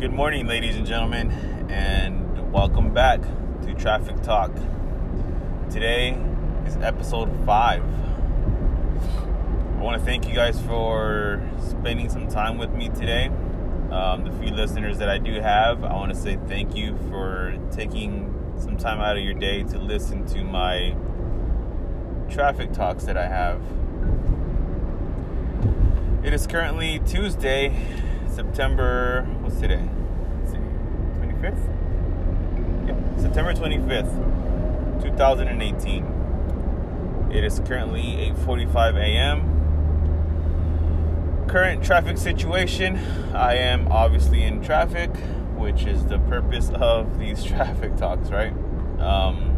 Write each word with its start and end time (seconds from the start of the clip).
Good 0.00 0.14
morning, 0.14 0.46
ladies 0.46 0.76
and 0.76 0.86
gentlemen, 0.86 1.30
and 1.68 2.50
welcome 2.50 2.94
back 2.94 3.20
to 3.20 3.74
Traffic 3.74 4.22
Talk. 4.22 4.50
Today 5.68 6.18
is 6.64 6.74
episode 6.78 7.28
five. 7.44 7.84
I 9.76 9.78
want 9.78 10.00
to 10.00 10.06
thank 10.06 10.26
you 10.26 10.34
guys 10.34 10.58
for 10.62 11.46
spending 11.68 12.08
some 12.08 12.28
time 12.28 12.56
with 12.56 12.70
me 12.70 12.88
today. 12.88 13.26
Um, 13.90 14.24
the 14.24 14.32
few 14.40 14.54
listeners 14.54 14.96
that 14.96 15.10
I 15.10 15.18
do 15.18 15.34
have, 15.34 15.84
I 15.84 15.92
want 15.92 16.14
to 16.14 16.18
say 16.18 16.38
thank 16.48 16.74
you 16.74 16.96
for 17.10 17.58
taking 17.70 18.54
some 18.58 18.78
time 18.78 19.00
out 19.00 19.18
of 19.18 19.22
your 19.22 19.34
day 19.34 19.64
to 19.64 19.78
listen 19.78 20.24
to 20.28 20.42
my 20.42 20.96
traffic 22.30 22.72
talks 22.72 23.04
that 23.04 23.18
I 23.18 23.28
have. 23.28 23.60
It 26.24 26.32
is 26.32 26.46
currently 26.46 27.00
Tuesday, 27.00 27.76
September, 28.40 29.28
what's 29.42 29.60
today? 29.60 29.86
Let's 30.38 30.52
see, 30.52 30.58
25th? 31.20 31.60
Yep, 32.86 32.96
September 33.20 33.52
25th, 33.52 35.02
2018. 35.02 36.06
It 37.30 37.44
is 37.44 37.60
currently 37.66 38.32
8:45 38.46 38.96
a.m. 38.96 39.44
Current 41.48 41.84
traffic 41.84 42.16
situation. 42.16 42.96
I 43.34 43.56
am 43.56 43.92
obviously 43.92 44.42
in 44.42 44.62
traffic, 44.62 45.14
which 45.58 45.84
is 45.84 46.06
the 46.06 46.18
purpose 46.20 46.70
of 46.70 47.18
these 47.18 47.44
traffic 47.50 47.94
talks, 47.98 48.30
right? 48.30 48.54
Um, 48.98 49.48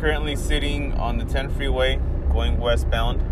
currently 0.00 0.34
sitting 0.34 0.94
on 0.94 1.18
the 1.18 1.26
10 1.26 1.50
freeway 1.50 2.00
going 2.32 2.58
westbound. 2.58 3.22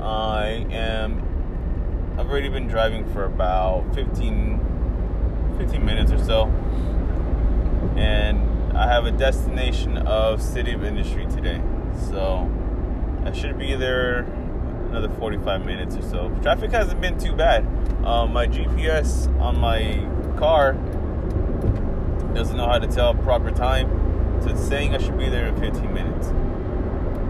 I 0.00 0.64
am 0.70 1.23
I've 2.16 2.30
already 2.30 2.48
been 2.48 2.68
driving 2.68 3.04
for 3.12 3.24
about 3.24 3.92
15 3.94 4.74
15 5.58 5.84
minutes 5.84 6.12
or 6.12 6.18
so. 6.18 6.46
And 7.96 8.76
I 8.76 8.86
have 8.86 9.06
a 9.06 9.10
destination 9.10 9.98
of 9.98 10.42
City 10.42 10.72
of 10.72 10.84
Industry 10.84 11.26
today. 11.26 11.60
So 12.08 12.50
I 13.24 13.32
should 13.32 13.58
be 13.58 13.74
there 13.74 14.20
another 14.90 15.08
45 15.08 15.64
minutes 15.64 15.96
or 15.96 16.02
so. 16.02 16.28
Traffic 16.42 16.70
hasn't 16.70 17.00
been 17.00 17.18
too 17.18 17.32
bad. 17.32 17.66
Um, 18.04 18.32
my 18.32 18.46
GPS 18.46 19.28
on 19.40 19.58
my 19.58 20.06
car 20.38 20.74
doesn't 22.34 22.56
know 22.56 22.66
how 22.66 22.78
to 22.78 22.86
tell 22.86 23.14
proper 23.14 23.50
time. 23.50 24.40
So 24.42 24.50
it's 24.50 24.64
saying 24.64 24.94
I 24.94 24.98
should 24.98 25.18
be 25.18 25.28
there 25.28 25.46
in 25.46 25.56
15 25.60 25.92
minutes. 25.92 26.28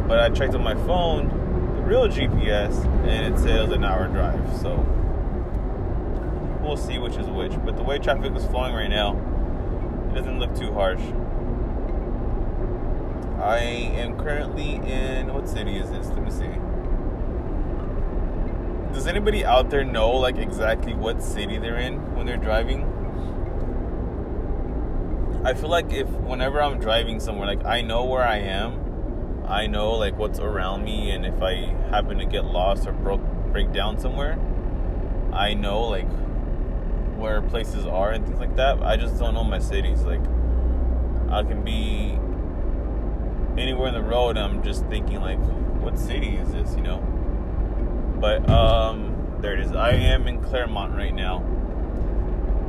But 0.08 0.20
I 0.20 0.30
checked 0.30 0.54
on 0.54 0.62
my 0.62 0.74
phone, 0.86 1.43
real 1.84 2.08
GPS, 2.08 2.84
and 3.06 3.34
it 3.34 3.38
says 3.38 3.70
an 3.70 3.84
hour 3.84 4.08
drive. 4.08 4.56
So 4.60 4.76
we'll 6.62 6.76
see 6.76 6.98
which 6.98 7.16
is 7.16 7.26
which. 7.26 7.52
But 7.64 7.76
the 7.76 7.82
way 7.82 7.98
traffic 7.98 8.34
is 8.34 8.44
flowing 8.46 8.74
right 8.74 8.88
now, 8.88 9.12
it 10.10 10.14
doesn't 10.14 10.38
look 10.38 10.54
too 10.56 10.72
harsh. 10.72 11.02
I 13.42 13.58
am 13.58 14.16
currently 14.18 14.76
in 14.76 15.32
what 15.34 15.46
city 15.48 15.76
is 15.76 15.90
this? 15.90 16.06
Let 16.08 16.22
me 16.22 16.30
see. 16.30 16.48
Does 18.94 19.06
anybody 19.06 19.44
out 19.44 19.68
there 19.68 19.84
know 19.84 20.10
like 20.12 20.38
exactly 20.38 20.94
what 20.94 21.22
city 21.22 21.58
they're 21.58 21.76
in 21.76 22.14
when 22.16 22.24
they're 22.24 22.38
driving? 22.38 22.90
I 25.44 25.52
feel 25.52 25.68
like 25.68 25.92
if 25.92 26.08
whenever 26.08 26.62
I'm 26.62 26.78
driving 26.78 27.20
somewhere, 27.20 27.46
like 27.46 27.66
I 27.66 27.82
know 27.82 28.04
where 28.04 28.22
I 28.22 28.38
am, 28.38 28.83
I 29.46 29.66
know 29.66 29.92
like 29.92 30.16
what's 30.18 30.38
around 30.38 30.84
me, 30.84 31.10
and 31.10 31.24
if 31.26 31.42
I 31.42 31.74
happen 31.90 32.18
to 32.18 32.26
get 32.26 32.44
lost 32.44 32.86
or 32.86 32.92
broke 32.92 33.20
break 33.52 33.72
down 33.72 33.98
somewhere, 33.98 34.38
I 35.32 35.54
know 35.54 35.82
like 35.82 36.08
where 37.16 37.40
places 37.42 37.86
are 37.86 38.12
and 38.12 38.26
things 38.26 38.40
like 38.40 38.56
that. 38.56 38.82
I 38.82 38.96
just 38.96 39.18
don't 39.18 39.34
know 39.34 39.44
my 39.44 39.58
cities. 39.58 40.02
Like 40.02 40.20
I 41.30 41.42
can 41.42 41.62
be 41.64 42.18
anywhere 43.60 43.88
in 43.88 43.94
the 43.94 44.02
road, 44.02 44.36
I'm 44.36 44.62
just 44.62 44.84
thinking 44.86 45.20
like, 45.20 45.38
what 45.80 45.98
city 45.98 46.36
is 46.36 46.52
this? 46.52 46.74
You 46.76 46.82
know. 46.82 46.98
But 48.20 48.48
um, 48.48 49.38
there 49.40 49.54
it 49.54 49.60
is. 49.60 49.72
I 49.72 49.90
am 49.92 50.26
in 50.26 50.42
Claremont 50.42 50.94
right 50.94 51.14
now, 51.14 51.42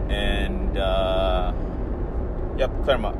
and. 0.09 0.78
uh 0.78 1.53
Yep, 2.57 2.72
Claremont. 2.85 3.17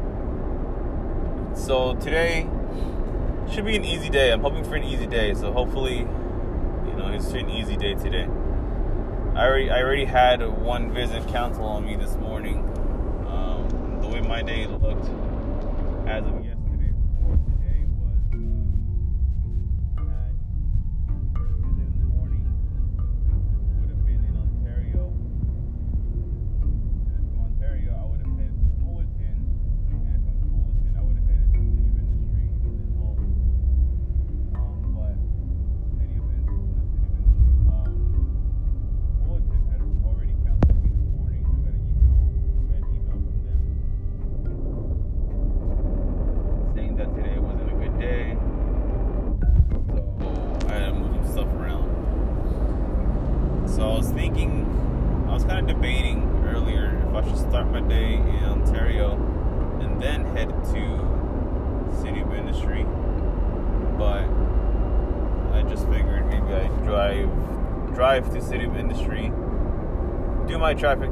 So 1.58 1.94
today 1.96 2.48
should 3.56 3.66
be 3.66 3.78
an 3.78 3.86
easy 3.86 4.10
day. 4.10 4.34
I'm 4.34 4.42
hoping 4.42 4.66
for 4.66 4.76
an 4.76 4.84
easy 4.84 5.08
day. 5.08 5.34
So 5.34 5.54
hopefully, 5.54 6.00
you 6.00 6.94
know, 6.98 7.10
it's 7.14 7.32
an 7.32 7.50
easy 7.50 7.78
day 7.78 7.94
today. 7.94 8.28
I 9.34 9.48
already 9.48 9.72
I 9.72 9.82
already 9.82 10.04
had 10.04 10.46
one 10.62 10.94
visit 10.94 11.26
cancel 11.30 11.64
on 11.64 11.86
me 11.86 11.96
this 11.96 12.18
morning. 12.18 12.58
Um, 13.30 14.00
the 14.02 14.10
way 14.10 14.20
my 14.20 14.42
day 14.42 14.68
looked 14.68 15.10
as 16.06 16.26
of 16.26 16.45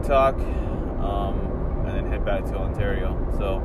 talk, 0.03 0.35
um, 0.35 1.85
and 1.87 1.97
then 1.97 2.11
head 2.11 2.25
back 2.25 2.45
to 2.45 2.57
Ontario. 2.57 3.17
So 3.37 3.61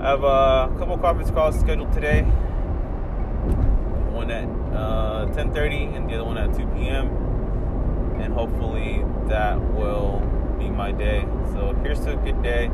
I 0.00 0.08
have 0.08 0.24
a 0.24 0.74
couple 0.78 0.98
conference 0.98 1.30
calls 1.30 1.58
scheduled 1.58 1.92
today. 1.92 2.22
One 4.12 4.30
at 4.30 4.44
uh, 4.76 5.26
10:30 5.34 5.96
and 5.96 6.08
the 6.08 6.14
other 6.14 6.24
one 6.24 6.38
at 6.38 6.54
2 6.54 6.66
p.m. 6.74 7.08
And 8.20 8.32
hopefully 8.34 9.04
that 9.28 9.58
will 9.74 10.20
be 10.58 10.70
my 10.70 10.92
day. 10.92 11.24
So 11.52 11.74
here's 11.82 12.00
to 12.00 12.12
a 12.12 12.16
good 12.16 12.42
day. 12.42 12.70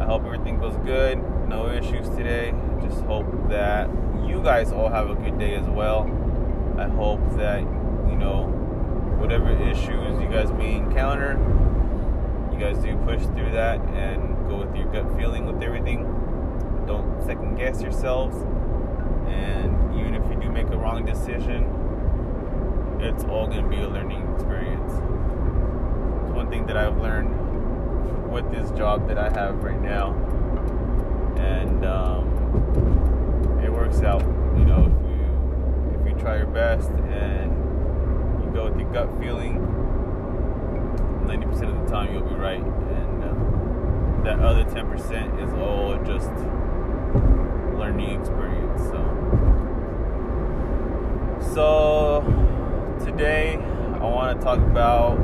I 0.00 0.04
hope 0.04 0.24
everything 0.24 0.58
goes 0.58 0.76
good. 0.84 1.18
No 1.48 1.68
issues 1.70 2.08
today. 2.10 2.54
Just 2.82 3.00
hope 3.02 3.26
that 3.48 3.88
you 4.26 4.42
guys 4.42 4.72
all 4.72 4.88
have 4.88 5.10
a 5.10 5.14
good 5.14 5.38
day 5.38 5.54
as 5.54 5.66
well. 5.68 6.02
I 6.78 6.86
hope 6.88 7.20
that 7.36 7.60
you 7.60 8.16
know 8.16 8.57
whatever 9.18 9.50
issues 9.68 10.20
you 10.20 10.28
guys 10.28 10.50
may 10.52 10.76
encounter, 10.76 11.32
you 12.52 12.58
guys 12.58 12.78
do 12.78 12.96
push 12.98 13.22
through 13.36 13.50
that 13.52 13.80
and 13.90 14.48
go 14.48 14.58
with 14.58 14.74
your 14.76 14.86
gut 14.92 15.16
feeling 15.18 15.46
with 15.46 15.62
everything. 15.62 16.04
Don't 16.86 17.22
second 17.26 17.56
guess 17.56 17.82
yourselves. 17.82 18.36
And 19.28 19.94
even 19.98 20.14
if 20.14 20.22
you 20.30 20.40
do 20.40 20.50
make 20.50 20.68
a 20.68 20.78
wrong 20.78 21.04
decision, 21.04 21.64
it's 23.00 23.24
all 23.24 23.46
going 23.46 23.62
to 23.62 23.68
be 23.68 23.82
a 23.82 23.88
learning 23.88 24.26
experience. 24.34 24.92
It's 24.92 26.32
one 26.32 26.48
thing 26.48 26.66
that 26.66 26.76
I've 26.76 26.98
learned 26.98 28.30
with 28.30 28.50
this 28.50 28.70
job 28.72 29.08
that 29.08 29.18
I 29.18 29.30
have 29.30 29.62
right 29.62 29.80
now, 29.80 30.14
and 31.38 31.84
um, 31.84 33.60
it 33.62 33.72
works 33.72 34.00
out. 34.02 34.22
You 34.56 34.64
know, 34.64 34.84
if 34.86 35.02
you 35.10 36.00
if 36.00 36.08
you 36.08 36.20
try 36.20 36.38
your 36.38 36.46
best 36.46 36.90
and 36.90 37.57
go 38.58 38.64
with 38.64 38.80
your 38.80 38.92
gut 38.92 39.08
feeling, 39.20 39.54
ninety 41.28 41.46
percent 41.46 41.70
of 41.70 41.80
the 41.84 41.92
time 41.92 42.12
you'll 42.12 42.24
be 42.24 42.34
right, 42.34 42.60
and 42.60 43.22
uh, 43.22 44.24
that 44.24 44.40
other 44.40 44.64
ten 44.64 44.90
percent 44.90 45.38
is 45.38 45.52
all 45.52 45.96
just 46.04 46.32
learning 47.78 48.20
experience. 48.20 48.82
So, 48.82 49.00
so 51.54 52.98
today 53.04 53.58
I 54.00 54.04
want 54.04 54.40
to 54.40 54.44
talk 54.44 54.58
about 54.58 55.20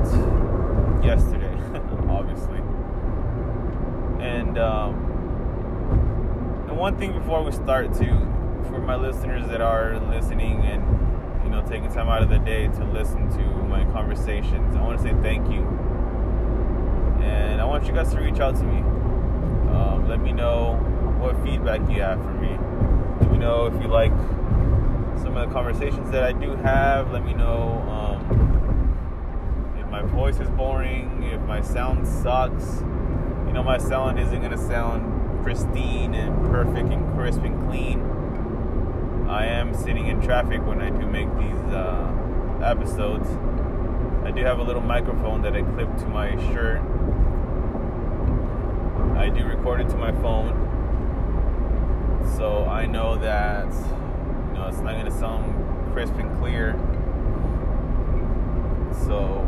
yesterday, 1.05 1.59
obviously, 2.09 2.61
and 4.25 4.57
um, 4.59 4.95
and 6.69 6.79
one 6.79 6.97
thing 6.99 7.13
before 7.19 7.43
we 7.43 7.51
start 7.51 7.93
to, 7.95 8.07
for 8.69 8.79
my 8.79 8.95
listeners 8.95 9.49
that 9.49 9.61
are 9.61 9.99
listening 10.09 10.61
and 10.67 11.04
know, 11.55 11.67
taking 11.69 11.93
time 11.93 12.09
out 12.09 12.23
of 12.23 12.29
the 12.29 12.39
day 12.39 12.67
to 12.67 12.85
listen 12.87 13.31
to 13.31 13.43
my 13.65 13.85
conversations. 13.93 14.77
I 14.77 14.83
want 14.83 14.99
to 14.99 15.05
say 15.05 15.15
thank 15.23 15.51
you. 15.51 15.63
And 17.23 17.61
I 17.61 17.65
want 17.65 17.87
you 17.87 17.93
guys 17.93 18.13
to 18.13 18.21
reach 18.21 18.41
out 18.41 18.57
to 18.57 18.65
me. 18.65 18.79
Um, 19.71 20.07
let 20.09 20.21
me 20.21 20.33
know 20.33 20.75
what 21.21 21.41
feedback 21.45 21.81
you 21.89 22.03
have 22.03 22.21
for 22.23 22.33
me. 22.33 22.57
Let 23.21 23.31
me 23.31 23.39
know 23.39 23.67
if 23.67 23.81
you 23.81 23.89
like 23.89 24.13
some 25.23 25.37
of 25.37 25.49
the 25.49 25.53
conversations 25.55 26.11
that 26.11 26.25
I 26.25 26.33
do 26.33 26.57
have. 26.57 27.13
Let 27.13 27.25
me 27.25 27.35
know 27.35 27.81
um, 27.89 29.77
if 29.79 29.87
my 29.89 30.03
voice 30.03 30.41
is 30.41 30.49
boring, 30.51 31.23
if 31.25 31.41
my 31.43 31.61
sound 31.63 32.07
sucks. 32.07 32.81
You 33.47 33.53
know, 33.53 33.63
my 33.63 33.79
sound 33.79 34.19
isn't 34.19 34.41
going 34.41 34.51
to 34.51 34.59
sound 34.59 35.43
pristine 35.45 36.15
and 36.15 36.51
perfect 36.51 36.91
and 36.91 37.15
crisp 37.15 37.43
and 37.43 37.69
clean. 37.69 38.14
I 39.29 39.47
am 39.47 39.75
sitting 39.75 40.07
in 40.09 40.21
traffic 40.21 40.65
when 40.67 40.83
I 40.83 40.91
do 40.91 41.07
make 41.07 41.29
these 41.39 41.73
uh, 41.73 42.61
episodes. 42.63 43.29
I 44.25 44.31
do 44.31 44.43
have 44.43 44.59
a 44.59 44.63
little 44.63 44.83
microphone 44.83 45.43
that 45.43 45.55
I 45.57 45.63
clip 45.63 45.97
to 45.99 46.07
my 46.07 46.31
shirt. 46.53 46.81
I 49.17 49.31
do 49.31 49.47
record 49.47 49.81
it 49.81 49.89
to 49.91 49.97
my 49.97 50.13
phone. 50.13 50.61
So 52.37 52.65
I 52.65 52.87
know 52.87 53.17
that 53.17 53.67
you 53.67 54.59
know 54.59 54.67
it's 54.69 54.81
not 54.81 54.95
gonna 54.95 55.11
sound 55.11 55.93
crisp 55.93 56.15
and 56.15 56.37
clear. 56.39 56.73
So, 59.07 59.47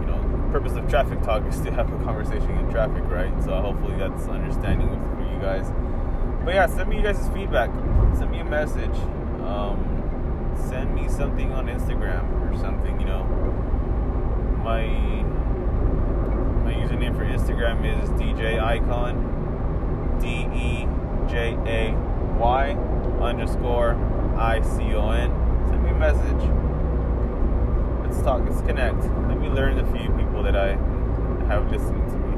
you 0.00 0.06
know, 0.06 0.48
purpose 0.50 0.72
of 0.74 0.88
traffic 0.88 1.22
talk 1.22 1.46
is 1.46 1.60
to 1.60 1.70
have 1.70 1.92
a 1.92 2.04
conversation 2.04 2.50
in 2.50 2.70
traffic, 2.70 3.04
right? 3.04 3.32
So 3.44 3.60
hopefully 3.60 3.96
that's 3.96 4.26
understanding 4.26 4.88
for 4.88 5.22
you 5.32 5.38
guys. 5.40 5.70
But 6.44 6.54
yeah, 6.54 6.66
send 6.66 6.90
me 6.90 6.96
you 6.96 7.02
guys' 7.02 7.28
feedback. 7.28 7.70
Send 8.16 8.30
me 8.30 8.40
a 8.40 8.44
message. 8.44 8.96
Um, 9.42 10.54
send 10.68 10.94
me 10.94 11.08
something 11.08 11.52
on 11.52 11.66
Instagram 11.66 12.24
or 12.50 12.56
something, 12.58 13.00
you 13.00 13.06
know. 13.06 13.24
My 14.62 14.86
my 16.64 16.72
username 16.74 17.16
for 17.16 17.24
Instagram 17.24 17.84
is 18.02 18.08
DJ 18.10 18.62
Icon. 18.62 20.18
D 20.20 20.28
E 20.54 20.86
J 21.28 21.56
A 21.66 21.92
Y 22.38 22.70
underscore 23.20 23.94
I 24.38 24.60
C 24.62 24.94
O 24.94 25.10
N. 25.10 25.30
Send 25.68 25.82
me 25.82 25.90
a 25.90 25.94
message. 25.94 26.42
Let's 28.04 28.22
talk, 28.22 28.42
let's 28.48 28.60
connect. 28.62 29.02
Let 29.28 29.40
me 29.40 29.48
learn 29.48 29.76
the 29.76 29.98
few 29.98 30.10
people 30.12 30.42
that 30.42 30.54
I 30.54 30.76
have 31.48 31.70
listening 31.70 32.06
to 32.10 32.16
me. 32.16 32.32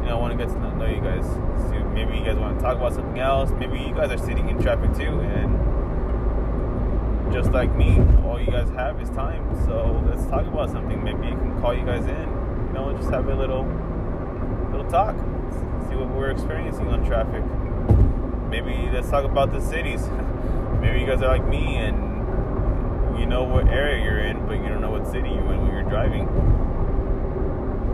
You 0.00 0.06
know, 0.06 0.16
I 0.16 0.20
want 0.20 0.38
to 0.38 0.44
get 0.44 0.52
to 0.52 0.76
know 0.76 0.86
you 0.86 1.00
guys. 1.00 1.26
So 1.68 1.74
maybe 1.98 2.16
you 2.16 2.24
guys 2.24 2.36
want 2.36 2.56
to 2.56 2.62
talk 2.62 2.76
about 2.76 2.94
something 2.94 3.18
else. 3.18 3.50
Maybe 3.58 3.80
you 3.80 3.92
guys 3.92 4.12
are 4.12 4.18
sitting 4.18 4.48
in 4.48 4.62
traffic 4.62 4.94
too, 4.94 5.18
and 5.18 5.50
just 7.32 7.50
like 7.50 7.74
me, 7.74 7.98
all 8.24 8.40
you 8.40 8.52
guys 8.52 8.70
have 8.70 9.00
is 9.00 9.10
time. 9.10 9.42
So 9.66 10.00
let's 10.08 10.24
talk 10.26 10.46
about 10.46 10.70
something. 10.70 11.02
Maybe 11.02 11.26
I 11.26 11.30
can 11.30 11.60
call 11.60 11.74
you 11.74 11.84
guys 11.84 12.06
in. 12.06 12.28
You 12.68 12.72
know, 12.72 12.96
just 12.96 13.10
have 13.10 13.26
a 13.26 13.34
little 13.34 13.64
little 14.70 14.88
talk. 14.88 15.16
See 15.88 15.96
what 15.96 16.08
we're 16.10 16.30
experiencing 16.30 16.86
on 16.86 17.04
traffic. 17.04 17.42
Maybe 18.48 18.88
let's 18.92 19.10
talk 19.10 19.24
about 19.24 19.50
the 19.50 19.60
cities. 19.60 20.06
Maybe 20.80 21.00
you 21.00 21.06
guys 21.06 21.20
are 21.22 21.36
like 21.36 21.48
me 21.48 21.78
and 21.78 23.18
you 23.18 23.26
know 23.26 23.42
what 23.42 23.66
area 23.66 24.04
you're 24.04 24.20
in, 24.20 24.46
but 24.46 24.52
you 24.52 24.68
don't 24.68 24.80
know 24.80 24.92
what 24.92 25.08
city 25.08 25.30
you're 25.30 25.52
in 25.52 25.62
when 25.62 25.72
you're 25.74 25.82
driving. 25.82 26.28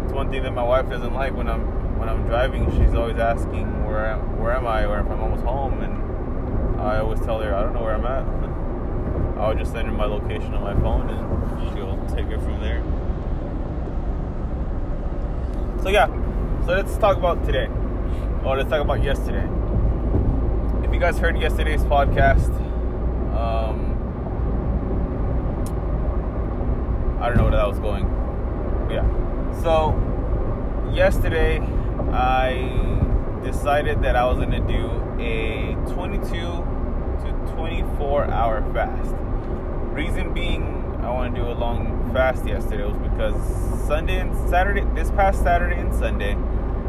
It's 0.05 0.13
one 0.13 0.31
thing 0.31 0.43
that 0.43 0.53
my 0.53 0.63
wife 0.63 0.91
doesn't 0.91 1.15
like 1.15 1.35
when 1.35 1.49
I'm 1.49 1.84
when 2.05 2.15
I'm 2.15 2.27
driving. 2.27 2.71
She's 2.73 2.95
always 2.95 3.17
asking 3.17 3.87
where 3.87 4.17
where 4.37 4.53
am 4.53 4.67
I 4.67 4.85
or 4.85 5.01
if 5.01 5.07
I'm 5.07 5.21
almost 5.21 5.43
home, 5.45 5.81
and 5.81 6.81
I 6.81 6.99
always 6.99 7.21
tell 7.21 7.41
her 7.41 7.55
I 7.55 7.63
don't 7.63 7.73
know 7.73 7.83
where 7.83 7.95
I'm 7.95 8.05
at. 8.05 9.39
I'll 9.39 9.55
just 9.55 9.73
send 9.73 9.89
her 9.89 9.93
my 9.93 10.05
location 10.05 10.55
on 10.55 10.63
my 10.63 10.75
phone 10.81 11.09
and 11.09 11.73
she'll 11.73 11.97
take 12.15 12.27
it 12.27 12.41
from 12.41 12.61
there. 12.61 12.83
So 15.83 15.89
yeah, 15.89 16.07
so 16.67 16.73
let's 16.73 16.97
talk 16.99 17.17
about 17.17 17.45
today. 17.45 17.69
Or 18.45 18.57
let's 18.57 18.69
talk 18.69 18.83
about 18.83 19.03
yesterday. 19.03 19.49
If 20.87 20.93
you 20.93 21.01
guys 21.01 21.19
heard 21.19 21.39
yesterday's 21.39 21.83
podcast, 21.85 22.51
um, 23.35 23.93
I 27.21 27.29
don't 27.29 27.39
know 27.39 27.45
where 27.45 27.53
that 27.53 27.67
was 27.67 27.79
going. 27.79 28.05
But 28.87 28.95
yeah. 28.95 29.63
So 29.63 29.95
yesterday 30.93 31.61
I 32.15 32.71
decided 33.43 34.01
that 34.03 34.15
I 34.15 34.25
was 34.25 34.39
gonna 34.39 34.61
do 34.61 34.89
a 35.19 35.75
22 35.93 36.31
to 36.31 37.33
24 37.57 38.31
hour 38.31 38.63
fast. 38.73 39.13
Reason 39.93 40.33
being, 40.33 40.97
I 41.03 41.11
want 41.11 41.35
to 41.35 41.41
do 41.41 41.49
a 41.49 41.53
long 41.53 42.09
fast 42.13 42.47
yesterday 42.47 42.85
was 42.85 42.97
because 42.99 43.35
Sunday 43.89 44.21
and 44.21 44.33
Saturday, 44.49 44.85
this 44.95 45.11
past 45.11 45.43
Saturday 45.43 45.75
and 45.75 45.93
Sunday, 45.93 46.37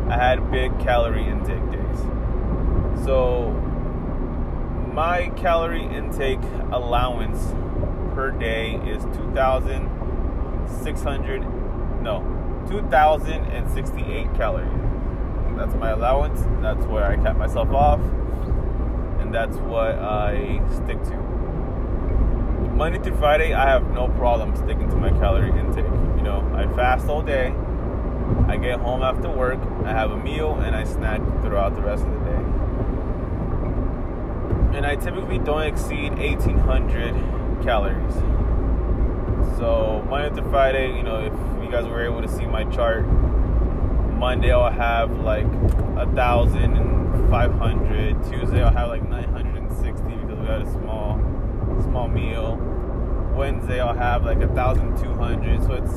I 0.09 0.15
had 0.15 0.51
big 0.51 0.79
calorie 0.79 1.25
intake 1.25 1.71
days. 1.71 2.05
So 3.03 3.49
my 4.93 5.31
calorie 5.35 5.85
intake 5.85 6.43
allowance 6.71 7.55
per 8.13 8.29
day 8.29 8.75
is 8.85 9.03
2,600, 9.05 11.41
no, 12.03 12.23
2,068 12.69 14.35
calories. 14.35 14.84
That's 15.55 15.73
my 15.75 15.91
allowance. 15.91 16.41
That's 16.61 16.85
where 16.85 17.05
I 17.05 17.15
cap 17.15 17.37
myself 17.37 17.69
off. 17.69 17.99
And 19.19 19.33
that's 19.33 19.57
what 19.57 19.95
I 19.95 20.61
stick 20.69 21.01
to. 21.03 21.17
Monday 22.75 22.99
through 22.99 23.17
Friday, 23.17 23.53
I 23.53 23.69
have 23.69 23.89
no 23.91 24.09
problem 24.09 24.55
sticking 24.55 24.89
to 24.89 24.95
my 24.97 25.09
calorie 25.11 25.57
intake. 25.57 25.85
You 26.17 26.23
know, 26.23 26.41
I 26.53 26.67
fast 26.75 27.07
all 27.07 27.21
day. 27.21 27.53
I 28.47 28.57
get 28.57 28.79
home 28.79 29.01
after 29.01 29.29
work. 29.29 29.59
I 29.85 29.91
have 29.91 30.11
a 30.11 30.17
meal 30.17 30.55
and 30.55 30.75
I 30.75 30.83
snack 30.83 31.21
throughout 31.41 31.75
the 31.75 31.81
rest 31.81 32.03
of 32.03 32.11
the 32.11 32.19
day. 32.19 32.43
And 34.77 34.85
I 34.85 34.95
typically 34.95 35.39
don't 35.39 35.61
exceed 35.61 36.17
1800 36.17 37.63
calories. 37.63 38.13
So 39.57 40.05
Monday 40.09 40.35
through 40.35 40.49
Friday, 40.49 40.97
you 40.97 41.03
know, 41.03 41.19
if 41.19 41.33
you 41.63 41.71
guys 41.71 41.85
were 41.85 42.03
able 42.03 42.21
to 42.21 42.27
see 42.27 42.45
my 42.45 42.65
chart, 42.65 43.05
Monday 44.15 44.51
I'll 44.51 44.71
have 44.71 45.11
like 45.19 45.45
a 45.97 46.09
thousand 46.15 46.77
and 46.77 47.29
five 47.29 47.53
hundred. 47.53 48.23
Tuesday 48.23 48.63
I'll 48.63 48.71
have 48.71 48.87
like 48.87 49.07
960 49.07 50.03
because 50.15 50.39
we 50.39 50.45
had 50.45 50.61
a 50.61 50.71
small 50.71 51.19
small 51.83 52.07
meal. 52.07 52.55
Wednesday 53.35 53.81
I'll 53.81 53.93
have 53.93 54.23
like 54.23 54.39
a 54.39 54.47
thousand 54.47 54.97
two 54.97 55.13
hundred. 55.13 55.61
So 55.63 55.73
it's 55.73 55.93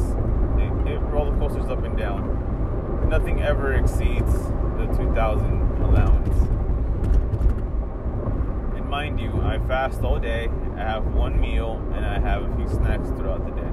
it, 0.60 0.94
it 0.94 0.98
roller 0.98 1.36
coasters 1.38 1.66
up 1.66 1.84
and 1.84 1.96
down. 1.96 3.08
Nothing 3.08 3.40
ever 3.40 3.74
exceeds 3.74 4.32
the 4.32 4.92
two 4.98 5.14
thousand 5.14 5.80
allowance. 5.80 6.36
And 8.76 8.84
mind 8.90 9.20
you, 9.20 9.32
I 9.42 9.58
fast 9.68 10.02
all 10.02 10.18
day. 10.18 10.48
I 10.74 10.80
have 10.80 11.06
one 11.14 11.40
meal 11.40 11.80
and 11.94 12.04
I 12.04 12.18
have 12.18 12.42
a 12.42 12.56
few 12.56 12.68
snacks 12.68 13.08
throughout 13.10 13.44
the 13.44 13.52
day. 13.52 13.70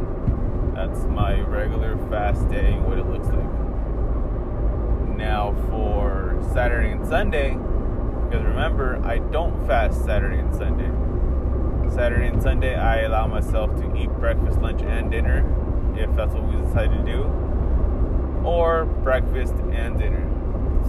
That's 0.76 1.06
my 1.06 1.42
regular 1.42 1.98
fast 2.10 2.48
day, 2.50 2.74
and 2.74 2.86
what 2.86 3.00
it 3.00 3.08
looks 3.08 3.28
like. 3.28 3.55
Now 5.18 5.56
for 5.70 6.38
Saturday 6.54 6.92
and 6.92 7.08
Sunday, 7.08 7.52
because 7.52 8.44
remember, 8.44 9.02
I 9.04 9.20
don't 9.20 9.66
fast 9.66 10.04
Saturday 10.04 10.40
and 10.40 10.54
Sunday. 10.54 10.92
Saturday 11.94 12.28
and 12.28 12.42
Sunday, 12.42 12.76
I 12.76 13.02
allow 13.02 13.26
myself 13.28 13.74
to 13.78 13.96
eat 13.96 14.10
breakfast, 14.10 14.60
lunch, 14.60 14.82
and 14.82 15.10
dinner 15.10 15.46
if 15.98 16.14
that's 16.16 16.34
what 16.34 16.44
we 16.44 16.62
decide 16.62 16.92
to 16.92 17.04
do, 17.04 17.24
or 18.44 18.86
breakfast 18.86 19.54
and 19.72 19.98
dinner. 19.98 20.30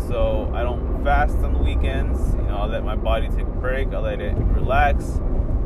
So 0.09 0.51
I 0.53 0.63
don't 0.63 1.05
fast 1.05 1.37
on 1.39 1.53
the 1.53 1.61
weekends. 1.61 2.35
You 2.35 2.43
know, 2.43 2.57
I 2.57 2.67
let 2.67 2.85
my 2.85 2.97
body 2.97 3.29
take 3.29 3.47
a 3.47 3.61
break. 3.61 3.95
I 3.95 3.99
let 3.99 4.21
it 4.21 4.35
relax. 4.37 5.21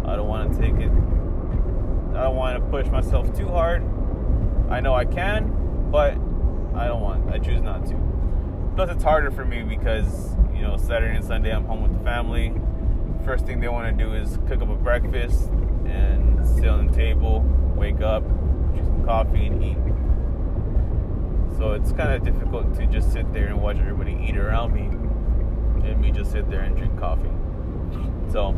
I 0.04 0.16
don't 0.16 0.28
want 0.28 0.52
to 0.52 0.60
take 0.60 0.74
it. 0.74 0.90
I 0.90 2.24
don't 2.24 2.36
want 2.36 2.62
to 2.62 2.70
push 2.70 2.86
myself 2.88 3.34
too 3.34 3.48
hard. 3.48 3.82
I 4.68 4.80
know 4.80 4.94
I 4.94 5.06
can, 5.06 5.90
but 5.90 6.12
I 6.74 6.86
don't 6.86 7.00
want. 7.00 7.30
I 7.32 7.38
choose 7.38 7.62
not 7.62 7.86
to. 7.86 8.19
Plus, 8.80 8.96
it's 8.96 9.04
harder 9.04 9.30
for 9.30 9.44
me 9.44 9.62
because 9.62 10.34
you 10.54 10.62
know 10.62 10.78
Saturday 10.78 11.14
and 11.14 11.22
Sunday 11.22 11.54
I'm 11.54 11.66
home 11.66 11.82
with 11.82 11.92
the 11.92 12.02
family 12.02 12.54
first 13.26 13.44
thing 13.44 13.60
they 13.60 13.68
want 13.68 13.94
to 13.94 14.04
do 14.04 14.14
is 14.14 14.38
cook 14.48 14.62
up 14.62 14.70
a 14.70 14.74
breakfast 14.74 15.50
and 15.84 16.42
sit 16.56 16.66
on 16.66 16.86
the 16.86 16.92
table, 16.94 17.40
wake 17.76 18.00
up, 18.00 18.22
drink 18.72 18.86
some 18.86 19.04
coffee, 19.04 19.48
and 19.48 19.62
eat. 19.62 21.58
So 21.58 21.72
it's 21.72 21.92
kind 21.92 22.14
of 22.14 22.24
difficult 22.24 22.74
to 22.76 22.86
just 22.86 23.12
sit 23.12 23.30
there 23.34 23.48
and 23.48 23.60
watch 23.60 23.76
everybody 23.76 24.18
eat 24.26 24.38
around 24.38 24.72
me 24.72 24.84
and 25.86 26.00
me 26.00 26.10
just 26.10 26.32
sit 26.32 26.48
there 26.48 26.60
and 26.60 26.74
drink 26.74 26.98
coffee. 26.98 27.28
So 28.32 28.54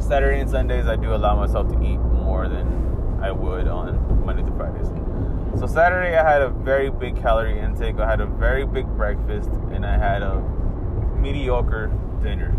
Saturday 0.00 0.40
and 0.40 0.50
Sundays, 0.50 0.84
I 0.84 0.96
do 0.96 1.14
allow 1.14 1.34
myself 1.34 1.66
to 1.72 1.82
eat 1.82 1.96
more 1.96 2.46
than 2.46 3.18
I 3.22 3.32
would 3.32 3.68
on 3.68 4.22
Monday 4.26 4.42
to 4.42 4.54
Fridays. 4.54 5.11
So 5.58 5.66
Saturday, 5.66 6.16
I 6.16 6.28
had 6.28 6.42
a 6.42 6.48
very 6.48 6.90
big 6.90 7.20
calorie 7.20 7.58
intake. 7.58 7.98
I 7.98 8.08
had 8.10 8.20
a 8.20 8.26
very 8.26 8.66
big 8.66 8.86
breakfast, 8.96 9.50
and 9.72 9.86
I 9.86 9.96
had 9.96 10.22
a 10.22 10.40
mediocre 11.20 11.88
dinner. 12.22 12.50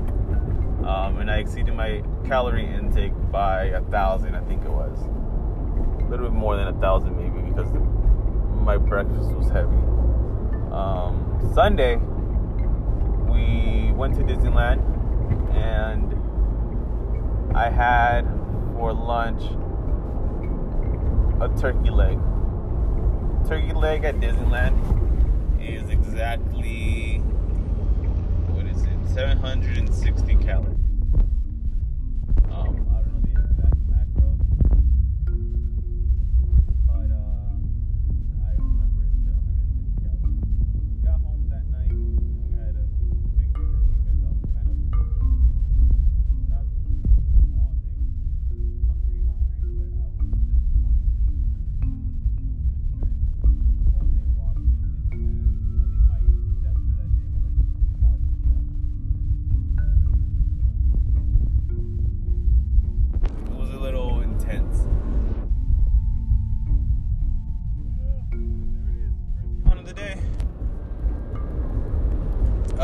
um, 0.87 1.19
and 1.19 1.29
I 1.31 1.37
exceeded 1.37 1.73
my 1.73 2.03
calorie 2.25 2.65
intake 2.65 3.13
by 3.31 3.65
a 3.65 3.81
thousand. 3.83 4.35
I 4.35 4.41
think 4.41 4.63
it 4.63 4.69
was 4.69 4.97
a 6.01 6.09
little 6.09 6.27
bit 6.29 6.35
more 6.35 6.55
than 6.55 6.67
a 6.67 6.73
thousand, 6.79 7.17
maybe, 7.17 7.41
because 7.49 7.71
my 8.63 8.77
breakfast 8.77 9.31
was 9.31 9.49
heavy. 9.49 9.81
Um, 10.71 11.51
Sunday, 11.53 11.95
we 13.27 13.91
went 13.93 14.15
to 14.15 14.21
Disneyland, 14.23 14.81
and 15.55 16.13
I 17.55 17.69
had 17.69 18.23
for 18.73 18.93
lunch 18.93 19.41
a 21.41 21.49
turkey 21.59 21.89
leg. 21.89 22.19
Turkey 23.47 23.73
leg 23.73 24.03
at 24.05 24.15
Disneyland 24.15 24.79
is 25.61 25.89
exactly 25.89 27.17
what 28.49 28.65
is 28.65 28.81
it? 28.83 29.13
760 29.13 30.35
calories. 30.37 30.72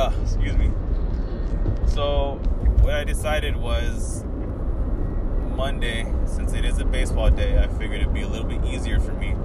Ah, 0.01 0.13
excuse 0.22 0.56
me. 0.56 0.72
So, 1.88 2.39
what 2.79 2.94
I 2.94 3.03
decided 3.03 3.58
was 3.58 4.24
Monday, 5.58 6.10
since 6.25 6.53
it 6.53 6.63
is 6.63 6.79
a 6.79 6.86
baseball 6.86 7.29
day, 7.29 7.62
I 7.62 7.68
figured 7.68 8.00
it'd 8.00 8.13
be 8.13 8.22
a 8.22 8.27
little 8.29 8.48
bit 8.48 8.63
easier 8.63 9.01
for 9.01 9.12
me. 9.12 9.36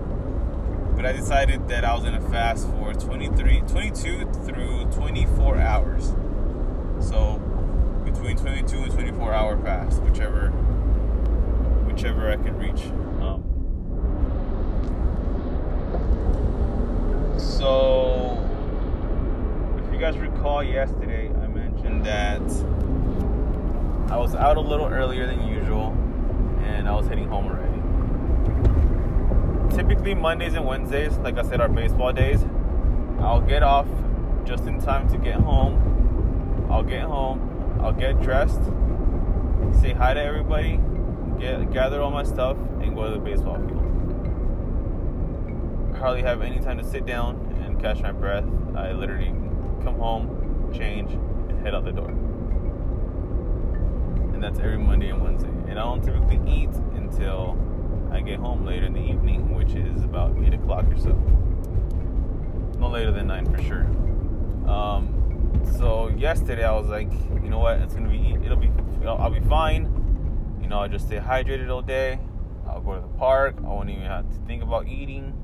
But 0.94 1.06
I 1.06 1.12
decided 1.12 1.66
that 1.70 1.84
I 1.84 1.92
was 1.92 2.04
gonna 2.04 2.20
fast 2.30 2.68
for 2.68 2.94
23, 2.94 3.62
22 3.62 4.30
through 4.44 4.84
24 4.92 5.58
hours. 5.58 6.14
So, 7.00 7.40
between 8.04 8.36
22 8.36 8.76
and 8.76 8.92
24 8.92 9.34
hour 9.34 9.60
fast, 9.60 10.00
whichever, 10.04 10.50
whichever 11.88 12.30
I 12.30 12.36
could 12.36 12.56
reach. 12.60 12.84
Um, 13.20 13.42
so, 17.40 18.13
guys 20.04 20.18
recall 20.18 20.62
yesterday, 20.62 21.30
I 21.30 21.46
mentioned 21.46 22.04
that 22.04 22.42
I 24.12 24.18
was 24.18 24.34
out 24.34 24.58
a 24.58 24.60
little 24.60 24.84
earlier 24.84 25.26
than 25.26 25.48
usual 25.48 25.96
and 26.62 26.86
I 26.86 26.94
was 26.94 27.06
heading 27.06 27.26
home 27.26 27.46
already. 27.46 27.80
Typically, 29.74 30.12
Mondays 30.14 30.52
and 30.52 30.66
Wednesdays, 30.66 31.16
like 31.16 31.38
I 31.38 31.42
said, 31.42 31.62
are 31.62 31.70
baseball 31.70 32.12
days. 32.12 32.44
I'll 33.20 33.40
get 33.40 33.62
off 33.62 33.86
just 34.44 34.64
in 34.64 34.78
time 34.78 35.08
to 35.08 35.16
get 35.16 35.36
home. 35.36 36.66
I'll 36.70 36.82
get 36.82 37.04
home, 37.04 37.78
I'll 37.80 37.94
get 37.94 38.20
dressed, 38.20 38.62
say 39.80 39.94
hi 39.94 40.12
to 40.12 40.20
everybody, 40.20 40.78
get 41.40 41.72
gather 41.72 42.02
all 42.02 42.10
my 42.10 42.24
stuff, 42.24 42.58
and 42.82 42.94
go 42.94 43.04
to 43.04 43.12
the 43.12 43.24
baseball 43.24 43.56
field. 43.56 43.80
I 45.94 45.96
hardly 45.96 46.20
have 46.20 46.42
any 46.42 46.58
time 46.58 46.76
to 46.76 46.84
sit 46.84 47.06
down 47.06 47.36
and 47.64 47.80
catch 47.80 48.02
my 48.02 48.12
breath. 48.12 48.44
I 48.76 48.92
literally 48.92 49.32
come 49.84 49.98
home, 49.98 50.72
change, 50.74 51.12
and 51.12 51.60
head 51.64 51.74
out 51.74 51.84
the 51.84 51.92
door. 51.92 52.08
And 54.32 54.42
that's 54.42 54.58
every 54.58 54.78
Monday 54.78 55.10
and 55.10 55.22
Wednesday. 55.22 55.50
And 55.68 55.78
I 55.78 55.82
don't 55.82 56.02
typically 56.02 56.40
eat 56.50 56.70
until 56.96 57.56
I 58.10 58.20
get 58.20 58.38
home 58.38 58.64
later 58.64 58.86
in 58.86 58.94
the 58.94 59.00
evening, 59.00 59.54
which 59.54 59.74
is 59.74 60.02
about 60.02 60.34
8 60.42 60.54
o'clock 60.54 60.86
or 60.86 60.98
so. 60.98 61.12
No 62.78 62.88
later 62.88 63.12
than 63.12 63.28
9 63.28 63.54
for 63.54 63.62
sure. 63.62 63.86
Um, 64.68 65.62
so 65.78 66.08
yesterday 66.08 66.64
I 66.64 66.72
was 66.72 66.88
like, 66.88 67.12
you 67.42 67.50
know 67.50 67.58
what? 67.58 67.78
It's 67.80 67.94
gonna 67.94 68.08
be, 68.08 68.36
it'll 68.44 68.56
be, 68.56 68.70
I'll, 69.04 69.18
I'll 69.18 69.30
be 69.30 69.46
fine. 69.48 70.58
You 70.62 70.68
know, 70.68 70.80
I'll 70.80 70.88
just 70.88 71.06
stay 71.06 71.18
hydrated 71.18 71.68
all 71.68 71.82
day. 71.82 72.18
I'll 72.66 72.80
go 72.80 72.94
to 72.94 73.00
the 73.02 73.18
park. 73.18 73.56
I 73.58 73.68
won't 73.68 73.90
even 73.90 74.02
have 74.04 74.28
to 74.30 74.38
think 74.46 74.62
about 74.62 74.88
eating. 74.88 75.43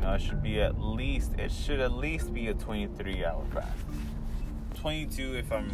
You 0.00 0.12
it 0.12 0.20
should 0.20 0.42
be 0.42 0.60
at 0.60 0.80
least, 0.80 1.32
it 1.38 1.50
should 1.50 1.80
at 1.80 1.92
least 1.92 2.32
be 2.32 2.48
a 2.48 2.54
23 2.54 3.24
hour 3.24 3.44
fast. 3.52 3.72
22 4.74 5.36
if 5.36 5.50
I'm 5.52 5.70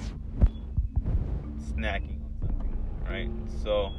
snacking 1.59 2.23
on 2.23 2.33
something, 2.41 2.77
right? 3.09 3.31
So, 3.63 3.93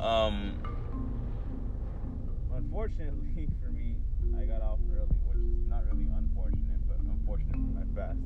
um, 0.00 0.58
unfortunately 2.54 3.48
for 3.62 3.70
me, 3.70 3.96
I 4.38 4.44
got 4.44 4.62
off 4.62 4.78
early, 4.92 5.06
which 5.26 5.38
is 5.38 5.68
not 5.68 5.84
really 5.86 6.08
unfortunate, 6.16 6.86
but 6.86 6.98
unfortunate 6.98 7.52
for 7.52 7.58
my 7.58 7.84
fast. 7.94 8.18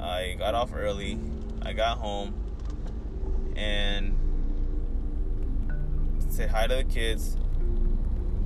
I 0.00 0.34
got 0.38 0.54
off 0.54 0.72
early. 0.74 1.18
I 1.62 1.72
got 1.72 1.98
home 1.98 2.34
and 3.56 4.14
said 6.28 6.50
hi 6.50 6.66
to 6.66 6.76
the 6.76 6.84
kids. 6.84 7.36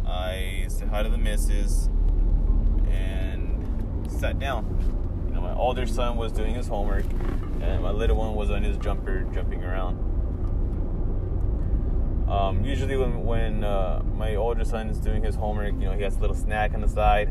I 0.08 0.64
said 0.68 0.88
hi 0.88 1.02
to 1.02 1.10
the 1.10 1.18
missus 1.18 1.90
and 2.88 4.10
sat 4.10 4.38
down. 4.38 4.64
You 5.28 5.34
know, 5.34 5.42
my 5.42 5.52
older 5.54 5.86
son 5.86 6.16
was 6.16 6.32
doing 6.32 6.54
his 6.54 6.66
homework, 6.66 7.04
and 7.60 7.82
my 7.82 7.90
little 7.90 8.16
one 8.16 8.34
was 8.34 8.50
on 8.50 8.62
his 8.62 8.78
jumper 8.78 9.26
jumping 9.34 9.62
around. 9.62 9.98
Um, 12.26 12.64
usually, 12.64 12.96
when 12.96 13.24
when 13.26 13.64
uh, 13.64 14.02
my 14.16 14.36
older 14.36 14.64
son 14.64 14.88
is 14.88 14.98
doing 14.98 15.22
his 15.22 15.34
homework, 15.34 15.74
you 15.74 15.80
know, 15.80 15.92
he 15.92 16.02
has 16.02 16.16
a 16.16 16.20
little 16.20 16.36
snack 16.36 16.72
on 16.72 16.80
the 16.80 16.88
side, 16.88 17.28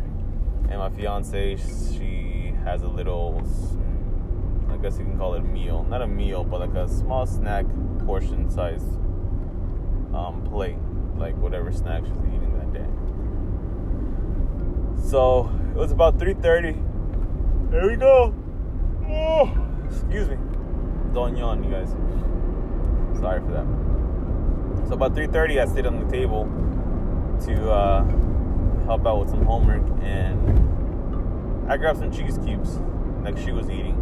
and 0.69 0.77
my 0.77 0.89
fiance, 0.89 1.55
she 1.57 2.53
has 2.63 2.83
a 2.83 2.87
little, 2.87 3.41
I 4.69 4.77
guess 4.77 4.99
you 4.99 5.05
can 5.05 5.17
call 5.17 5.33
it 5.33 5.39
a 5.39 5.43
meal, 5.43 5.83
not 5.89 6.03
a 6.03 6.07
meal, 6.07 6.43
but 6.43 6.59
like 6.59 6.75
a 6.75 6.87
small 6.87 7.25
snack 7.25 7.65
portion 8.05 8.51
size 8.51 8.83
um, 10.13 10.47
plate, 10.47 10.77
like 11.15 11.35
whatever 11.37 11.71
snack 11.71 12.05
she's. 12.05 12.26
So 15.07 15.49
it 15.71 15.77
was 15.77 15.93
about 15.93 16.17
3:30. 16.17 16.75
There 17.71 17.87
we 17.87 17.95
go. 17.95 18.33
Oh, 19.09 19.49
excuse 19.85 20.27
me. 20.27 20.35
Don't 21.13 21.37
yawn, 21.37 21.63
you 21.63 21.71
guys. 21.71 21.95
Sorry 23.17 23.39
for 23.39 23.51
that. 23.53 23.65
So 24.89 24.95
about 24.95 25.15
3:30, 25.15 25.61
I 25.61 25.65
sit 25.65 25.85
on 25.85 26.05
the 26.05 26.11
table 26.11 26.43
to 27.45 27.71
uh, 27.71 28.03
help 28.83 29.07
out 29.07 29.21
with 29.21 29.29
some 29.29 29.45
homework, 29.45 29.83
and 30.01 31.71
I 31.71 31.77
grabbed 31.77 31.99
some 31.99 32.11
cheese 32.11 32.37
cubes, 32.43 32.81
like 33.23 33.37
she 33.37 33.53
was 33.53 33.69
eating, 33.69 33.95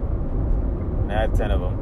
and 1.04 1.12
I 1.12 1.22
had 1.22 1.36
10 1.36 1.52
of 1.52 1.62
them. 1.62 1.76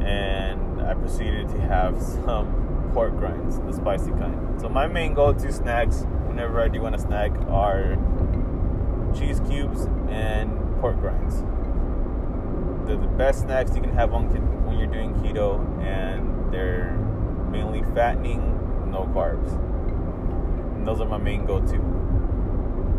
And 0.00 0.80
I 0.80 0.94
proceeded 0.94 1.50
to 1.50 1.60
have 1.60 2.00
some 2.24 2.61
pork 2.92 3.16
grinds, 3.16 3.58
the 3.60 3.72
spicy 3.72 4.10
kind. 4.12 4.60
So 4.60 4.68
my 4.68 4.86
main 4.86 5.14
go-to 5.14 5.52
snacks, 5.52 6.04
whenever 6.26 6.60
I 6.60 6.68
do 6.68 6.80
want 6.82 6.94
a 6.94 6.98
snack, 6.98 7.32
are 7.48 7.96
cheese 9.14 9.40
cubes 9.48 9.86
and 10.08 10.58
pork 10.80 10.98
grinds. 11.00 11.42
They're 12.86 12.96
the 12.96 13.06
best 13.16 13.40
snacks 13.40 13.74
you 13.74 13.80
can 13.80 13.92
have 13.94 14.12
on 14.12 14.28
when 14.66 14.78
you're 14.78 14.86
doing 14.86 15.14
keto, 15.14 15.60
and 15.82 16.52
they're 16.52 16.96
mainly 17.50 17.82
fattening, 17.94 18.40
no 18.90 19.04
carbs. 19.14 19.52
And 20.76 20.86
those 20.86 21.00
are 21.00 21.08
my 21.08 21.18
main 21.18 21.46
go-to. 21.46 21.80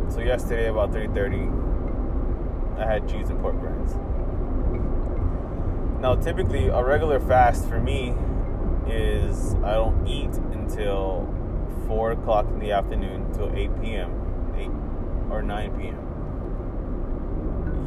So 0.09 0.21
yesterday 0.21 0.69
about 0.69 0.91
3:30, 0.91 1.49
I 2.77 2.85
had 2.85 3.07
cheese 3.07 3.29
and 3.29 3.39
pork 3.39 3.59
grinds. 3.59 3.95
Now, 6.01 6.15
typically, 6.15 6.67
a 6.67 6.83
regular 6.83 7.19
fast 7.19 7.67
for 7.67 7.79
me 7.79 8.13
is 8.87 9.55
I 9.63 9.73
don't 9.73 10.07
eat 10.07 10.33
until 10.53 11.27
4 11.87 12.11
o'clock 12.13 12.47
in 12.47 12.59
the 12.59 12.71
afternoon 12.71 13.31
till 13.33 13.51
8 13.55 13.81
p.m., 13.81 14.53
8 14.57 14.69
or 15.31 15.41
9 15.41 15.79
p.m. 15.79 16.03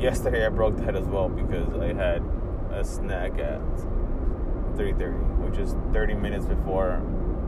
Yesterday, 0.00 0.44
I 0.44 0.50
broke 0.50 0.76
that 0.78 0.94
as 0.94 1.06
well 1.06 1.28
because 1.28 1.72
I 1.74 1.92
had 1.94 2.22
a 2.70 2.84
snack 2.84 3.38
at 3.38 3.60
3:30, 4.76 5.48
which 5.48 5.58
is 5.58 5.74
30 5.92 6.14
minutes 6.14 6.44
before 6.44 6.98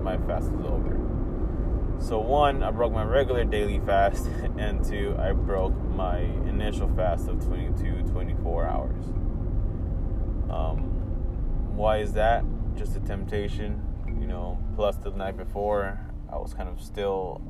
my 0.02 0.16
fast 0.26 0.46
is 0.46 0.64
over. 0.64 0.98
So 2.00 2.20
one, 2.20 2.62
I 2.62 2.70
broke 2.70 2.92
my 2.92 3.02
regular 3.02 3.44
daily 3.44 3.80
fast, 3.80 4.26
and 4.58 4.84
two, 4.84 5.16
I 5.18 5.32
broke 5.32 5.74
my 5.90 6.20
initial 6.20 6.88
fast 6.94 7.28
of 7.28 7.44
22, 7.44 8.02
24 8.12 8.66
hours. 8.66 9.04
Um, 10.48 10.78
why 11.76 11.98
is 11.98 12.12
that? 12.14 12.44
Just 12.78 12.94
a 12.96 13.00
temptation, 13.00 13.82
you 14.20 14.28
know. 14.28 14.56
Plus, 14.76 14.96
the 14.98 15.10
night 15.10 15.36
before, 15.36 15.98
I 16.32 16.36
was 16.36 16.54
kind 16.54 16.68
of 16.68 16.80
still 16.80 17.42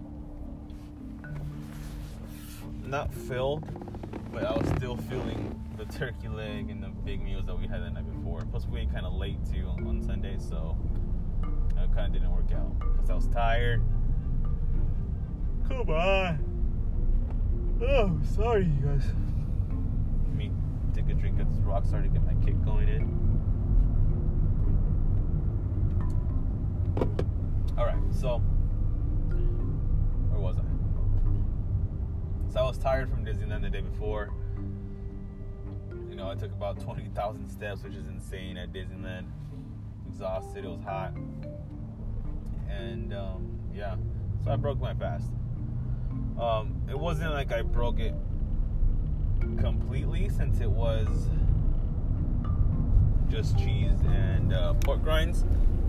not 2.86 3.12
filled, 3.12 3.62
but 4.32 4.44
I 4.44 4.56
was 4.56 4.66
still 4.68 4.96
feeling 4.96 5.60
the 5.76 5.84
turkey 5.84 6.28
leg 6.28 6.70
and 6.70 6.82
the 6.82 6.88
big 6.88 7.22
meals 7.22 7.44
that 7.44 7.58
we 7.60 7.66
had 7.66 7.82
the 7.82 7.90
night 7.90 8.10
before. 8.10 8.40
Plus, 8.50 8.66
we 8.66 8.80
ate 8.80 8.90
kind 8.90 9.04
of 9.04 9.12
late 9.12 9.36
too 9.52 9.66
on 9.86 10.02
Sunday, 10.02 10.38
so 10.38 10.78
it 11.42 11.94
kind 11.94 12.06
of 12.06 12.12
didn't 12.14 12.32
work 12.32 12.50
out 12.54 12.78
because 12.78 13.10
I 13.10 13.14
was 13.14 13.26
tired. 13.28 13.82
Come 15.68 15.90
on. 15.90 16.38
Oh, 17.82 18.18
sorry, 18.34 18.64
you 18.64 18.86
guys. 18.86 19.04
Let 20.28 20.36
me 20.36 20.50
take 20.94 21.10
a 21.10 21.14
drink 21.14 21.38
of 21.38 21.54
this 21.54 21.62
rock 21.64 21.84
to 21.84 22.08
get 22.08 22.24
my 22.24 22.34
kick 22.46 22.64
going 22.64 22.88
in. 22.88 23.27
All 27.00 27.86
right, 27.86 27.96
so 28.10 28.38
where 30.30 30.40
was 30.40 30.56
I? 30.58 30.62
So 32.52 32.60
I 32.60 32.62
was 32.62 32.78
tired 32.78 33.08
from 33.08 33.24
Disneyland 33.24 33.62
the 33.62 33.70
day 33.70 33.82
before. 33.82 34.30
You 36.10 36.16
know, 36.16 36.28
I 36.28 36.34
took 36.34 36.50
about 36.50 36.80
20,000 36.80 37.48
steps, 37.48 37.84
which 37.84 37.94
is 37.94 38.08
insane 38.08 38.56
at 38.56 38.72
Disneyland. 38.72 39.26
Exhausted, 40.08 40.64
it 40.64 40.68
was 40.68 40.82
hot. 40.82 41.12
And 42.68 43.14
um, 43.14 43.60
yeah, 43.72 43.94
so 44.44 44.50
I 44.50 44.56
broke 44.56 44.80
my 44.80 44.94
fast. 44.94 45.30
Um, 46.40 46.82
it 46.90 46.98
wasn't 46.98 47.32
like 47.32 47.52
I 47.52 47.62
broke 47.62 48.00
it 48.00 48.14
completely 49.58 50.28
since 50.30 50.60
it 50.60 50.70
was 50.70 51.28
just 53.28 53.56
cheese 53.58 54.00
and 54.06 54.52
uh, 54.52 54.74
pork 54.74 55.04
rinds. 55.04 55.44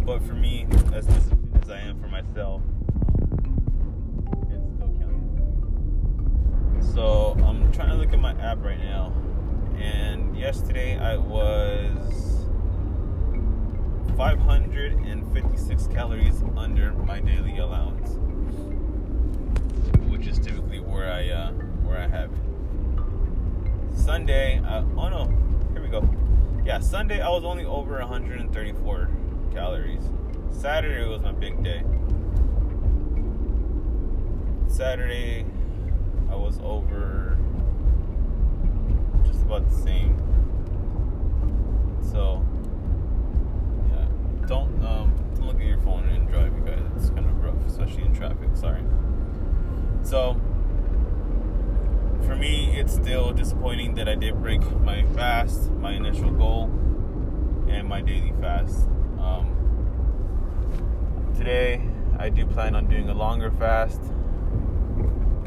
But 0.09 0.23
for 0.23 0.33
me, 0.33 0.65
as 0.91 1.05
disciplined 1.05 1.59
as 1.61 1.69
I 1.69 1.81
am 1.81 2.01
for 2.01 2.07
myself, 2.07 2.63
um, 2.63 4.47
it's 4.49 4.73
still 4.73 4.87
counting. 4.97 6.81
So 6.95 7.37
I'm 7.45 7.71
trying 7.71 7.89
to 7.89 7.95
look 7.95 8.11
at 8.11 8.19
my 8.19 8.31
app 8.41 8.57
right 8.63 8.79
now, 8.79 9.13
and 9.77 10.35
yesterday 10.35 10.97
I 10.97 11.15
was 11.15 12.47
556 14.17 15.87
calories 15.93 16.41
under 16.57 16.91
my 16.93 17.19
daily 17.19 17.59
allowance, 17.59 18.09
which 20.09 20.25
is 20.25 20.39
typically 20.39 20.79
where 20.79 21.11
I 21.11 21.29
uh, 21.29 21.51
where 21.85 21.99
I 21.99 22.07
have 22.07 22.31
it. 22.31 23.95
Sunday, 23.95 24.59
uh, 24.65 24.83
oh 24.97 25.09
no, 25.09 25.25
here 25.73 25.83
we 25.83 25.87
go. 25.87 26.03
Yeah, 26.65 26.79
Sunday 26.79 27.21
I 27.21 27.29
was 27.29 27.43
only 27.43 27.65
over 27.65 27.99
134 27.99 29.18
calories. 29.51 30.03
Saturday 30.51 31.07
was 31.07 31.21
my 31.21 31.31
big 31.31 31.63
day. 31.63 31.83
Saturday, 34.67 35.45
I 36.29 36.35
was 36.35 36.59
over 36.63 37.37
just 39.25 39.41
about 39.41 39.69
the 39.69 39.75
same. 39.75 40.17
So, 42.11 42.45
yeah, 43.89 44.05
don't 44.47 44.83
um, 44.85 45.13
don't 45.35 45.47
look 45.47 45.59
at 45.59 45.65
your 45.65 45.79
phone 45.79 46.07
and 46.09 46.27
drive, 46.29 46.53
you 46.53 46.63
guys. 46.63 46.79
It's 46.95 47.09
kind 47.09 47.25
of 47.25 47.43
rough, 47.43 47.65
especially 47.67 48.03
in 48.03 48.15
traffic. 48.15 48.49
Sorry. 48.55 48.83
So, 50.03 50.39
for 52.25 52.35
me, 52.35 52.77
it's 52.79 52.93
still 52.93 53.31
disappointing 53.33 53.95
that 53.95 54.07
I 54.07 54.15
did 54.15 54.41
break 54.41 54.61
my 54.81 55.03
fast, 55.15 55.71
my 55.71 55.93
initial 55.93 56.31
goal, 56.31 56.65
and 57.67 57.87
my 57.87 58.01
daily 58.01 58.33
fast. 58.39 58.87
Today, 61.39 61.81
I 62.19 62.27
do 62.27 62.45
plan 62.45 62.75
on 62.75 62.87
doing 62.87 63.07
a 63.07 63.13
longer 63.13 63.49
fast. 63.49 64.01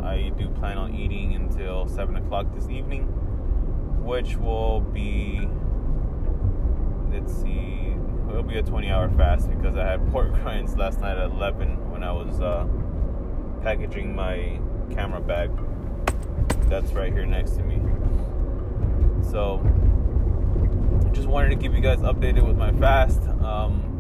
I 0.02 0.32
do 0.38 0.48
plan 0.48 0.78
on 0.78 0.94
eating 0.94 1.34
until 1.34 1.86
7 1.86 2.16
o'clock 2.16 2.46
this 2.54 2.70
evening, 2.70 3.02
which 4.02 4.36
will 4.38 4.80
be, 4.80 5.46
let's 7.12 7.34
see, 7.34 7.94
it'll 8.30 8.42
be 8.42 8.56
a 8.56 8.62
20 8.62 8.88
hour 8.88 9.10
fast 9.18 9.50
because 9.50 9.76
I 9.76 9.86
had 9.86 10.00
pork 10.12 10.32
rinds 10.42 10.78
last 10.78 10.98
night 11.00 11.18
at 11.18 11.30
11 11.30 11.90
when 11.90 12.02
I 12.02 12.10
was 12.10 12.40
uh, 12.40 12.66
packaging 13.60 14.16
my 14.16 14.58
camera 14.94 15.20
bag. 15.20 15.50
That's 16.70 16.90
right 16.92 17.12
here 17.12 17.26
next 17.26 17.50
to 17.56 17.62
me. 17.62 17.82
So, 19.30 19.60
just 21.12 21.28
wanted 21.28 21.50
to 21.50 21.56
keep 21.56 21.74
you 21.74 21.82
guys 21.82 21.98
updated 21.98 22.46
with 22.46 22.56
my 22.56 22.72
fast. 22.72 23.20
Um, 23.44 23.91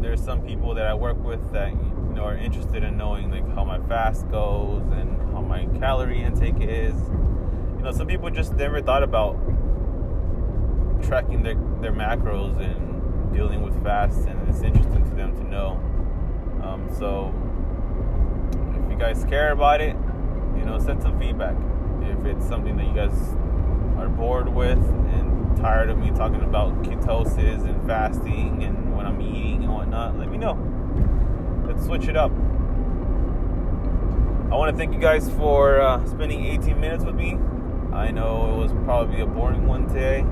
there's 0.00 0.22
some 0.22 0.42
people 0.42 0.74
that 0.74 0.86
I 0.86 0.94
work 0.94 1.22
with 1.22 1.52
that 1.52 1.70
you 1.72 2.12
know 2.14 2.24
are 2.24 2.36
interested 2.36 2.82
in 2.84 2.96
knowing 2.96 3.30
like 3.30 3.48
how 3.54 3.64
my 3.64 3.78
fast 3.88 4.28
goes 4.30 4.82
and 4.92 5.20
how 5.32 5.40
my 5.40 5.66
calorie 5.78 6.22
intake 6.22 6.60
is. 6.60 6.94
You 7.76 7.84
know, 7.84 7.92
some 7.92 8.06
people 8.06 8.30
just 8.30 8.54
never 8.54 8.80
thought 8.82 9.02
about 9.02 9.34
tracking 11.02 11.42
their, 11.42 11.54
their 11.80 11.92
macros 11.92 12.58
and 12.58 13.32
dealing 13.32 13.62
with 13.62 13.80
fasts, 13.84 14.24
and 14.26 14.48
it's 14.48 14.62
interesting 14.62 15.04
to 15.04 15.14
them 15.14 15.36
to 15.36 15.44
know. 15.44 15.72
Um, 16.62 16.88
so, 16.98 17.32
if 18.74 18.90
you 18.90 18.98
guys 18.98 19.24
care 19.24 19.52
about 19.52 19.80
it, 19.80 19.94
you 20.56 20.64
know, 20.64 20.78
send 20.78 21.02
some 21.02 21.18
feedback. 21.20 21.56
If 22.02 22.24
it's 22.26 22.46
something 22.46 22.76
that 22.76 22.86
you 22.86 22.94
guys 22.94 23.36
are 23.96 24.08
bored 24.08 24.48
with 24.48 24.78
and 24.78 25.56
tired 25.56 25.90
of 25.90 25.98
me 25.98 26.10
talking 26.10 26.42
about 26.42 26.82
ketosis 26.82 27.64
and 27.64 27.86
fasting 27.86 28.62
and 28.64 28.87
I'm 29.08 29.22
eating 29.22 29.64
and 29.64 29.72
whatnot, 29.72 30.18
let 30.18 30.30
me 30.30 30.36
know. 30.36 30.52
Let's 31.66 31.86
switch 31.86 32.08
it 32.08 32.16
up. 32.16 32.30
I 34.50 34.54
want 34.54 34.70
to 34.70 34.76
thank 34.76 34.92
you 34.92 35.00
guys 35.00 35.30
for 35.30 35.80
uh, 35.80 36.04
spending 36.04 36.44
18 36.44 36.78
minutes 36.78 37.04
with 37.04 37.14
me. 37.14 37.38
I 37.90 38.10
know 38.10 38.52
it 38.52 38.56
was 38.58 38.72
probably 38.84 39.22
a 39.22 39.26
boring 39.26 39.66
one 39.66 39.88
today, 39.88 40.26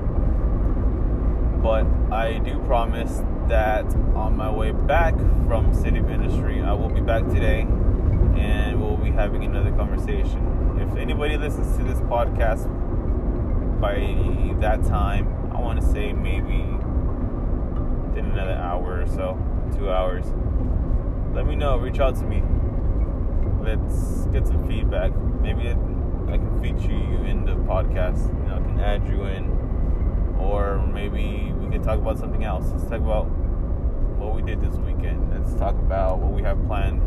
but 1.63 1.87
I 2.13 2.37
do 2.37 2.59
promise 2.67 3.23
that 3.47 3.85
on 4.13 4.37
my 4.37 4.51
way 4.51 4.73
back 4.73 5.17
from 5.47 5.73
City 5.73 5.97
of 5.97 6.11
Industry, 6.11 6.61
I 6.61 6.73
will 6.73 6.89
be 6.89 7.01
back 7.01 7.25
today 7.25 7.61
and 8.37 8.79
we'll 8.79 8.97
be 8.97 9.09
having 9.09 9.43
another 9.43 9.71
conversation. 9.71 10.77
If 10.79 10.95
anybody 10.97 11.35
listens 11.35 11.75
to 11.77 11.83
this 11.83 11.99
podcast 12.01 12.67
by 13.81 13.95
that 14.59 14.85
time, 14.85 15.51
I 15.51 15.59
want 15.61 15.81
to 15.81 15.87
say 15.87 16.13
maybe 16.13 16.76
another 18.37 18.59
hour 18.61 19.01
or 19.01 19.07
so, 19.07 19.35
two 19.75 19.89
hours. 19.89 20.25
Let 21.33 21.47
me 21.47 21.55
know. 21.55 21.77
Reach 21.77 21.99
out 21.99 22.15
to 22.17 22.23
me. 22.23 22.43
Let's 23.61 24.27
get 24.27 24.45
some 24.45 24.67
feedback. 24.67 25.11
Maybe 25.41 25.69
I 25.69 25.73
can 25.73 26.61
feature 26.61 26.91
you 26.91 27.23
in 27.25 27.45
the 27.45 27.53
podcast. 27.53 28.27
You 28.27 28.49
know, 28.49 28.55
I 28.55 28.59
can 28.59 28.79
add 28.79 29.07
you 29.07 29.23
in, 29.23 29.49
or 30.39 30.85
maybe 30.85 31.51
we 31.59 31.71
can 31.71 31.81
talk 31.81 31.97
about 31.97 32.19
something 32.19 32.43
else. 32.43 32.69
Let's 32.71 32.83
talk 32.83 32.99
about 32.99 33.25
what 34.19 34.35
we 34.35 34.43
did 34.43 34.61
this 34.61 34.75
weekend. 34.77 35.31
Let's 35.31 35.57
talk 35.57 35.73
about 35.75 36.19
what 36.19 36.31
we 36.31 36.43
have 36.43 36.63
planned 36.67 37.01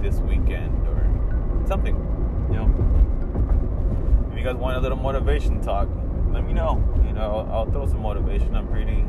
this 0.00 0.20
weekend, 0.20 0.86
or 0.86 1.66
something. 1.66 1.96
You 2.50 2.56
know, 2.56 4.28
if 4.30 4.38
you 4.38 4.44
guys 4.44 4.54
want 4.54 4.76
a 4.76 4.80
little 4.80 4.98
motivation 4.98 5.60
talk, 5.60 5.88
let 6.30 6.46
me 6.46 6.52
know. 6.52 6.82
You 7.04 7.14
know, 7.14 7.46
I'll, 7.48 7.52
I'll 7.52 7.70
throw 7.70 7.86
some 7.86 8.02
motivation. 8.02 8.54
I'm 8.54 8.68
pretty. 8.68 9.04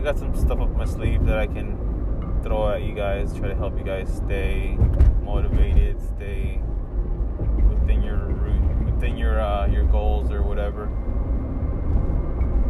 I 0.00 0.02
got 0.02 0.18
some 0.18 0.34
stuff 0.34 0.58
up 0.60 0.74
my 0.74 0.86
sleeve 0.86 1.26
that 1.26 1.36
I 1.36 1.46
can 1.46 1.76
throw 2.42 2.70
at 2.70 2.80
you 2.80 2.94
guys. 2.94 3.36
Try 3.36 3.48
to 3.48 3.54
help 3.54 3.76
you 3.76 3.84
guys 3.84 4.10
stay 4.10 4.78
motivated, 5.22 6.00
stay 6.16 6.58
within 7.68 8.02
your 8.02 8.28
within 8.86 9.18
your 9.18 9.38
uh, 9.38 9.66
your 9.66 9.84
goals 9.84 10.32
or 10.32 10.42
whatever. 10.42 10.84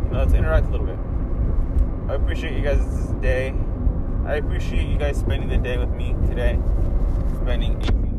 You 0.06 0.10
know, 0.10 0.18
let's 0.18 0.32
interact 0.32 0.66
a 0.66 0.70
little 0.70 0.86
bit. 0.86 0.98
I 2.10 2.16
appreciate 2.16 2.56
you 2.56 2.64
guys' 2.64 3.12
day. 3.22 3.54
I 4.26 4.34
appreciate 4.34 4.88
you 4.88 4.98
guys 4.98 5.16
spending 5.16 5.48
the 5.48 5.58
day 5.58 5.78
with 5.78 5.90
me 5.90 6.16
today. 6.26 6.58
Spending 7.42 7.80
18 7.80 8.10